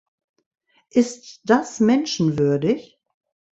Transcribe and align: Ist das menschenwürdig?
Ist 0.89 1.41
das 1.43 1.79
menschenwürdig? 1.79 2.97